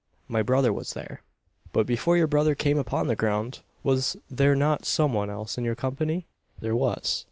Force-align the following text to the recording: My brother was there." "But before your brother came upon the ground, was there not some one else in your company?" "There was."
My 0.27 0.41
brother 0.41 0.73
was 0.73 0.95
there." 0.95 1.21
"But 1.73 1.85
before 1.85 2.17
your 2.17 2.25
brother 2.25 2.55
came 2.55 2.79
upon 2.79 3.05
the 3.05 3.15
ground, 3.15 3.59
was 3.83 4.17
there 4.31 4.55
not 4.55 4.83
some 4.83 5.13
one 5.13 5.29
else 5.29 5.59
in 5.59 5.63
your 5.63 5.75
company?" 5.75 6.25
"There 6.59 6.75
was." 6.75 7.19